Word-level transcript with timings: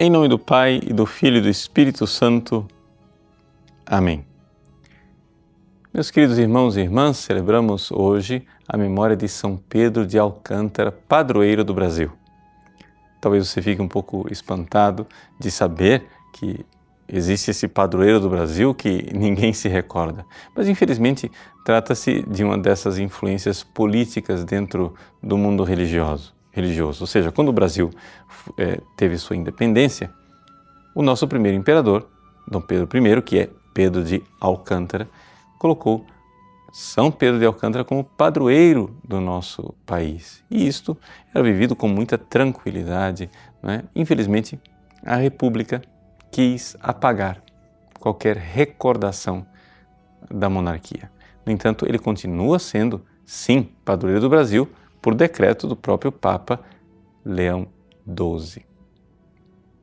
Em 0.00 0.08
nome 0.08 0.28
do 0.28 0.38
Pai 0.38 0.80
e 0.86 0.92
do 0.92 1.04
Filho 1.04 1.38
e 1.38 1.40
do 1.40 1.48
Espírito 1.48 2.06
Santo. 2.06 2.68
Amém. 3.84 4.24
Meus 5.92 6.08
queridos 6.08 6.38
irmãos 6.38 6.76
e 6.76 6.82
irmãs, 6.82 7.16
celebramos 7.16 7.90
hoje 7.90 8.46
a 8.68 8.76
memória 8.76 9.16
de 9.16 9.26
São 9.26 9.56
Pedro 9.56 10.06
de 10.06 10.16
Alcântara, 10.16 10.92
padroeiro 10.92 11.64
do 11.64 11.74
Brasil. 11.74 12.12
Talvez 13.20 13.48
você 13.48 13.60
fique 13.60 13.82
um 13.82 13.88
pouco 13.88 14.24
espantado 14.30 15.04
de 15.36 15.50
saber 15.50 16.06
que 16.32 16.64
existe 17.08 17.50
esse 17.50 17.66
padroeiro 17.66 18.20
do 18.20 18.30
Brasil 18.30 18.72
que 18.72 19.10
ninguém 19.12 19.52
se 19.52 19.68
recorda. 19.68 20.24
Mas 20.54 20.68
infelizmente 20.68 21.28
trata-se 21.64 22.22
de 22.22 22.44
uma 22.44 22.56
dessas 22.56 23.00
influências 23.00 23.64
políticas 23.64 24.44
dentro 24.44 24.94
do 25.20 25.36
mundo 25.36 25.64
religioso 25.64 26.37
religioso. 26.50 27.02
Ou 27.02 27.06
seja, 27.06 27.30
quando 27.30 27.48
o 27.48 27.52
Brasil 27.52 27.90
é, 28.56 28.80
teve 28.96 29.16
sua 29.18 29.36
independência, 29.36 30.10
o 30.94 31.02
nosso 31.02 31.26
primeiro 31.28 31.56
imperador, 31.56 32.08
Dom 32.46 32.60
Pedro 32.60 32.88
I, 32.96 33.22
que 33.22 33.38
é 33.38 33.50
Pedro 33.74 34.02
de 34.02 34.22
Alcântara, 34.40 35.08
colocou 35.58 36.04
São 36.72 37.10
Pedro 37.10 37.38
de 37.38 37.44
Alcântara 37.46 37.84
como 37.84 38.02
padroeiro 38.02 38.96
do 39.06 39.20
nosso 39.20 39.74
país. 39.86 40.42
E 40.50 40.66
isto 40.66 40.96
era 41.34 41.42
vivido 41.44 41.76
com 41.76 41.88
muita 41.88 42.18
tranquilidade. 42.18 43.30
Né? 43.62 43.84
Infelizmente, 43.94 44.58
a 45.04 45.16
República 45.16 45.82
quis 46.30 46.76
apagar 46.80 47.42
qualquer 47.98 48.36
recordação 48.36 49.46
da 50.30 50.48
monarquia. 50.48 51.10
No 51.44 51.52
entanto, 51.52 51.86
ele 51.86 51.98
continua 51.98 52.58
sendo, 52.58 53.04
sim, 53.24 53.70
padroeiro 53.84 54.20
do 54.20 54.28
Brasil, 54.28 54.68
por 55.00 55.14
decreto 55.14 55.66
do 55.66 55.76
próprio 55.76 56.10
Papa 56.12 56.60
Leão 57.24 57.68
XII. 58.06 58.64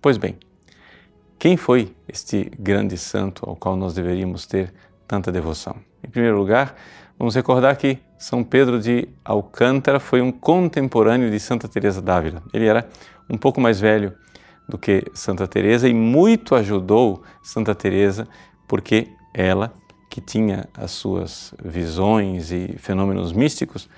Pois 0.00 0.16
bem, 0.16 0.38
quem 1.38 1.56
foi 1.56 1.94
este 2.08 2.50
grande 2.58 2.98
santo 2.98 3.48
ao 3.48 3.56
qual 3.56 3.76
nós 3.76 3.94
deveríamos 3.94 4.46
ter 4.46 4.72
tanta 5.06 5.32
devoção? 5.32 5.76
Em 6.04 6.08
primeiro 6.08 6.36
lugar, 6.36 6.74
vamos 7.18 7.34
recordar 7.34 7.76
que 7.76 7.98
São 8.18 8.44
Pedro 8.44 8.80
de 8.80 9.08
Alcântara 9.24 9.98
foi 9.98 10.20
um 10.20 10.30
contemporâneo 10.30 11.30
de 11.30 11.40
Santa 11.40 11.66
Teresa 11.66 12.02
d'Ávila. 12.02 12.42
Ele 12.52 12.66
era 12.66 12.88
um 13.28 13.38
pouco 13.38 13.60
mais 13.60 13.80
velho 13.80 14.14
do 14.68 14.78
que 14.78 15.04
Santa 15.12 15.46
Teresa 15.46 15.88
e 15.88 15.94
muito 15.94 16.54
ajudou 16.54 17.22
Santa 17.42 17.74
Teresa 17.74 18.28
porque 18.68 19.08
ela, 19.34 19.72
que 20.08 20.20
tinha 20.20 20.68
as 20.74 20.90
suas 20.92 21.54
visões 21.62 22.52
e 22.52 22.76
fenômenos 22.78 23.32
místicos, 23.32 23.88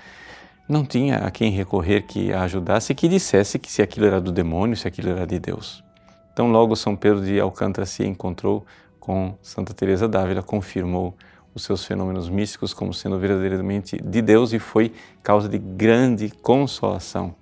não 0.67 0.85
tinha 0.85 1.17
a 1.17 1.31
quem 1.31 1.51
recorrer 1.51 2.03
que 2.03 2.31
a 2.31 2.43
ajudasse 2.43 2.95
que 2.95 3.07
dissesse 3.07 3.59
que 3.59 3.71
se 3.71 3.81
aquilo 3.81 4.05
era 4.05 4.21
do 4.21 4.31
demônio, 4.31 4.77
se 4.77 4.87
aquilo 4.87 5.09
era 5.09 5.27
de 5.27 5.39
Deus. 5.39 5.83
Então, 6.31 6.51
logo 6.51 6.75
São 6.75 6.95
Pedro 6.95 7.23
de 7.23 7.39
Alcântara 7.39 7.85
se 7.85 8.03
encontrou 8.05 8.65
com 8.99 9.37
Santa 9.41 9.73
Teresa 9.73 10.07
d'Ávila, 10.07 10.41
confirmou 10.41 11.15
os 11.53 11.63
seus 11.63 11.85
fenômenos 11.85 12.29
místicos 12.29 12.73
como 12.73 12.93
sendo 12.93 13.19
verdadeiramente 13.19 14.01
de 14.01 14.21
Deus 14.21 14.53
e 14.53 14.59
foi 14.59 14.91
causa 15.21 15.47
de 15.47 15.59
grande 15.59 16.29
consolação 16.29 17.35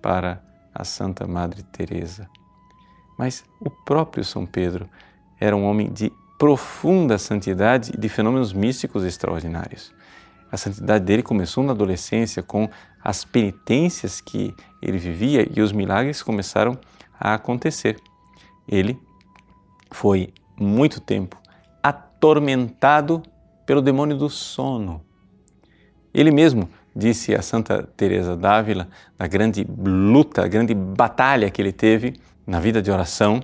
para 0.00 0.42
a 0.74 0.84
Santa 0.84 1.26
Madre 1.26 1.62
Teresa. 1.64 2.28
Mas 3.18 3.44
o 3.60 3.68
próprio 3.68 4.24
São 4.24 4.46
Pedro 4.46 4.88
era 5.38 5.54
um 5.54 5.64
homem 5.64 5.92
de 5.92 6.10
profunda 6.38 7.18
santidade 7.18 7.92
e 7.94 8.00
de 8.00 8.08
fenômenos 8.08 8.52
místicos 8.52 9.04
extraordinários. 9.04 9.92
A 10.50 10.56
santidade 10.56 11.04
dele 11.04 11.22
começou 11.22 11.62
na 11.62 11.72
adolescência 11.72 12.42
com 12.42 12.68
as 13.02 13.24
penitências 13.24 14.20
que 14.20 14.54
ele 14.82 14.98
vivia 14.98 15.48
e 15.54 15.60
os 15.60 15.72
milagres 15.72 16.22
começaram 16.22 16.78
a 17.18 17.34
acontecer. 17.34 17.96
Ele 18.68 18.98
foi 19.90 20.32
muito 20.58 21.00
tempo 21.00 21.40
atormentado 21.82 23.22
pelo 23.64 23.80
demônio 23.80 24.16
do 24.16 24.28
sono. 24.28 25.02
Ele 26.12 26.30
mesmo 26.30 26.68
disse 26.94 27.34
a 27.34 27.42
Santa 27.42 27.82
Teresa 27.96 28.36
d'Ávila 28.36 28.88
da 29.16 29.26
grande 29.26 29.64
luta, 29.64 30.44
a 30.44 30.48
grande 30.48 30.74
batalha 30.74 31.50
que 31.50 31.62
ele 31.62 31.72
teve 31.72 32.20
na 32.46 32.58
vida 32.58 32.82
de 32.82 32.90
oração 32.90 33.40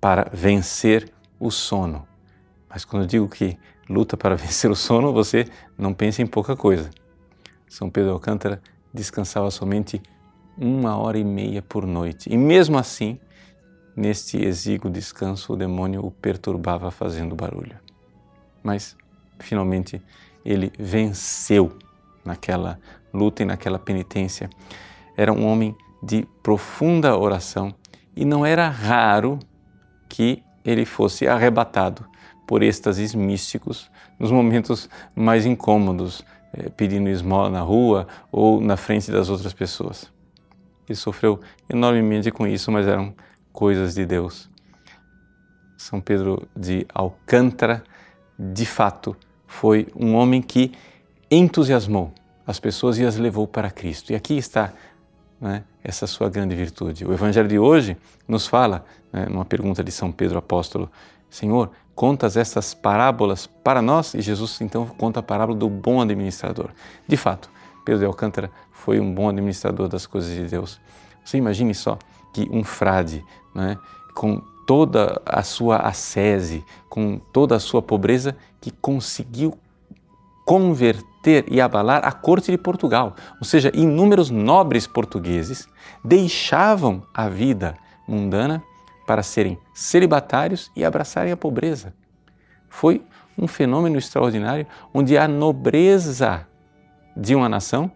para 0.00 0.30
vencer 0.32 1.10
o 1.40 1.50
sono. 1.50 2.06
Mas 2.68 2.84
quando 2.84 3.04
eu 3.04 3.06
digo 3.06 3.28
que 3.28 3.56
luta 3.88 4.16
para 4.16 4.34
vencer 4.36 4.70
o 4.70 4.76
sono, 4.76 5.12
você 5.12 5.46
não 5.76 5.94
pensa 5.94 6.22
em 6.22 6.26
pouca 6.26 6.54
coisa. 6.54 6.90
São 7.68 7.90
Pedro 7.90 8.12
Alcântara 8.12 8.60
descansava 8.92 9.50
somente 9.50 10.00
uma 10.56 10.96
hora 10.96 11.18
e 11.18 11.24
meia 11.24 11.62
por 11.62 11.86
noite. 11.86 12.32
E 12.32 12.36
mesmo 12.36 12.78
assim, 12.78 13.18
neste 13.94 14.38
exíguo 14.38 14.90
descanso, 14.90 15.52
o 15.52 15.56
demônio 15.56 16.04
o 16.04 16.10
perturbava 16.10 16.90
fazendo 16.90 17.36
barulho. 17.36 17.76
Mas, 18.62 18.96
finalmente, 19.38 20.02
ele 20.44 20.72
venceu 20.78 21.76
naquela 22.24 22.78
luta 23.12 23.42
e 23.42 23.46
naquela 23.46 23.78
penitência. 23.78 24.50
Era 25.16 25.32
um 25.32 25.46
homem 25.46 25.76
de 26.02 26.26
profunda 26.42 27.16
oração 27.16 27.74
e 28.16 28.24
não 28.24 28.44
era 28.44 28.68
raro 28.68 29.38
que 30.08 30.42
ele 30.64 30.84
fosse 30.84 31.26
arrebatado 31.26 32.04
por 32.48 32.62
êxtases 32.62 33.14
místicos 33.14 33.90
nos 34.18 34.32
momentos 34.32 34.88
mais 35.14 35.44
incômodos, 35.44 36.24
eh, 36.54 36.70
pedindo 36.70 37.10
esmola 37.10 37.50
na 37.50 37.60
rua 37.60 38.08
ou 38.32 38.58
na 38.58 38.74
frente 38.74 39.12
das 39.12 39.28
outras 39.28 39.52
pessoas. 39.52 40.10
Ele 40.88 40.96
sofreu 40.96 41.38
enormemente 41.68 42.30
com 42.30 42.46
isso, 42.46 42.72
mas 42.72 42.86
eram 42.88 43.14
coisas 43.52 43.94
de 43.94 44.06
Deus. 44.06 44.48
São 45.76 46.00
Pedro 46.00 46.48
de 46.56 46.86
Alcântara, 46.94 47.84
de 48.38 48.64
fato, 48.64 49.14
foi 49.46 49.86
um 49.94 50.14
homem 50.14 50.40
que 50.40 50.72
entusiasmou 51.30 52.14
as 52.46 52.58
pessoas 52.58 52.98
e 52.98 53.04
as 53.04 53.18
levou 53.18 53.46
para 53.46 53.70
Cristo. 53.70 54.10
E 54.10 54.14
aqui 54.16 54.38
está 54.38 54.72
né, 55.38 55.64
essa 55.84 56.06
sua 56.06 56.30
grande 56.30 56.54
virtude. 56.54 57.04
O 57.04 57.12
Evangelho 57.12 57.46
de 57.46 57.58
hoje 57.58 57.94
nos 58.26 58.46
fala, 58.46 58.86
né, 59.12 59.26
numa 59.26 59.44
pergunta 59.44 59.84
de 59.84 59.92
São 59.92 60.10
Pedro 60.10 60.38
Apóstolo, 60.38 60.90
Senhor, 61.30 61.70
contas 61.94 62.36
essas 62.36 62.74
parábolas 62.74 63.46
para 63.46 63.82
nós? 63.82 64.14
E 64.14 64.20
Jesus 64.20 64.60
então 64.60 64.86
conta 64.86 65.20
a 65.20 65.22
parábola 65.22 65.58
do 65.58 65.68
bom 65.68 66.00
administrador. 66.00 66.70
De 67.06 67.16
fato, 67.16 67.50
Pedro 67.84 68.00
de 68.00 68.06
Alcântara 68.06 68.50
foi 68.70 69.00
um 69.00 69.12
bom 69.12 69.28
administrador 69.28 69.88
das 69.88 70.06
coisas 70.06 70.34
de 70.34 70.44
Deus. 70.44 70.80
Você 71.24 71.36
imagine 71.36 71.74
só 71.74 71.98
que 72.32 72.48
um 72.50 72.62
frade, 72.64 73.24
né, 73.54 73.76
com 74.14 74.40
toda 74.66 75.20
a 75.24 75.42
sua 75.42 75.78
ascese, 75.78 76.64
com 76.88 77.18
toda 77.18 77.56
a 77.56 77.60
sua 77.60 77.80
pobreza, 77.80 78.36
que 78.60 78.70
conseguiu 78.70 79.58
converter 80.44 81.44
e 81.48 81.60
abalar 81.60 82.06
a 82.06 82.12
corte 82.12 82.50
de 82.50 82.56
Portugal. 82.56 83.14
Ou 83.38 83.44
seja, 83.44 83.70
inúmeros 83.74 84.30
nobres 84.30 84.86
portugueses 84.86 85.68
deixavam 86.04 87.02
a 87.12 87.28
vida 87.28 87.76
mundana 88.06 88.62
para 89.08 89.22
serem 89.22 89.58
celibatários 89.72 90.70
e 90.76 90.84
abraçarem 90.84 91.32
a 91.32 91.36
pobreza. 91.36 91.94
Foi 92.68 93.02
um 93.38 93.48
fenômeno 93.48 93.96
extraordinário 93.96 94.66
onde 94.92 95.16
a 95.16 95.26
nobreza 95.26 96.46
de 97.16 97.34
uma 97.34 97.48
nação 97.48 97.90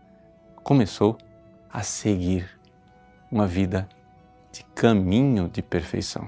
começou 0.64 1.18
a 1.70 1.82
seguir 1.82 2.48
uma 3.30 3.46
vida 3.46 3.86
de 4.50 4.64
caminho 4.74 5.50
de 5.50 5.60
perfeição. 5.60 6.26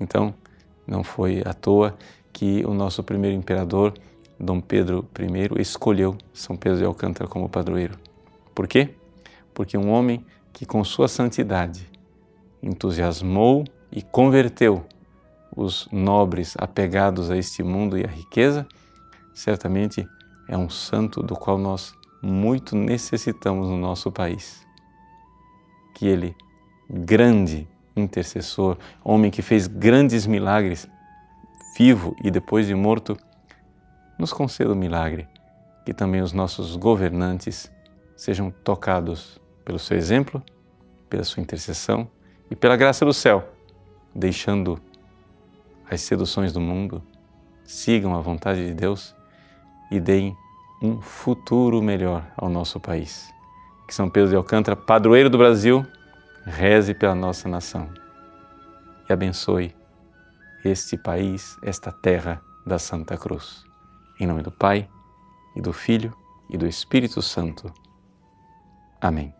Então, 0.00 0.32
não 0.86 1.02
foi 1.02 1.42
à 1.44 1.52
toa 1.52 1.98
que 2.32 2.64
o 2.64 2.72
nosso 2.72 3.02
primeiro 3.02 3.36
imperador, 3.36 3.92
Dom 4.38 4.60
Pedro 4.60 5.04
I, 5.18 5.60
escolheu 5.60 6.16
São 6.32 6.56
Pedro 6.56 6.78
de 6.78 6.84
Alcântara 6.84 7.28
como 7.28 7.48
padroeiro. 7.48 7.98
Por 8.54 8.68
quê? 8.68 8.94
Porque 9.52 9.76
um 9.76 9.90
homem 9.90 10.24
que, 10.52 10.64
com 10.64 10.84
sua 10.84 11.08
santidade, 11.08 11.92
entusiasmou 12.64 13.64
e 13.92 14.02
converteu 14.02 14.84
os 15.54 15.88
nobres 15.92 16.54
apegados 16.58 17.30
a 17.30 17.36
este 17.36 17.62
mundo 17.62 17.96
e 17.96 18.04
à 18.04 18.08
riqueza, 18.08 18.66
certamente 19.32 20.08
é 20.48 20.56
um 20.56 20.68
santo 20.68 21.22
do 21.22 21.36
qual 21.36 21.58
nós 21.58 21.94
muito 22.20 22.74
necessitamos 22.74 23.68
no 23.68 23.76
nosso 23.76 24.10
país. 24.10 24.66
Que 25.94 26.06
ele, 26.06 26.34
grande 26.90 27.68
intercessor, 27.94 28.76
homem 29.04 29.30
que 29.30 29.42
fez 29.42 29.68
grandes 29.68 30.26
milagres, 30.26 30.88
vivo 31.78 32.16
e 32.24 32.30
depois 32.30 32.66
de 32.66 32.74
morto, 32.74 33.16
nos 34.18 34.32
conceda 34.32 34.72
o 34.72 34.76
milagre 34.76 35.28
que 35.84 35.92
também 35.92 36.22
os 36.22 36.32
nossos 36.32 36.76
governantes 36.76 37.70
sejam 38.16 38.50
tocados 38.50 39.40
pelo 39.64 39.78
seu 39.78 39.96
exemplo, 39.96 40.42
pela 41.10 41.24
sua 41.24 41.42
intercessão 41.42 42.08
e 42.54 42.56
pela 42.56 42.76
graça 42.76 43.04
do 43.04 43.12
céu, 43.12 43.52
deixando 44.14 44.80
as 45.90 46.00
seduções 46.02 46.52
do 46.52 46.60
mundo, 46.60 47.02
sigam 47.64 48.14
a 48.14 48.20
vontade 48.20 48.64
de 48.64 48.72
Deus 48.72 49.12
e 49.90 49.98
deem 49.98 50.36
um 50.80 51.00
futuro 51.00 51.82
melhor 51.82 52.24
ao 52.36 52.48
nosso 52.48 52.78
país. 52.78 53.28
Que 53.88 53.92
São 53.92 54.08
Pedro 54.08 54.30
de 54.30 54.36
Alcântara, 54.36 54.76
padroeiro 54.76 55.28
do 55.28 55.36
Brasil, 55.36 55.84
reze 56.44 56.94
pela 56.94 57.12
nossa 57.16 57.48
nação 57.48 57.88
e 59.10 59.12
abençoe 59.12 59.74
este 60.64 60.96
país, 60.96 61.58
esta 61.60 61.90
terra 61.90 62.40
da 62.64 62.78
Santa 62.78 63.16
Cruz. 63.16 63.64
Em 64.20 64.28
nome 64.28 64.42
do 64.42 64.52
Pai, 64.52 64.88
e 65.56 65.60
do 65.60 65.72
Filho, 65.72 66.16
e 66.48 66.56
do 66.56 66.68
Espírito 66.68 67.20
Santo. 67.20 67.74
Amém. 69.00 69.34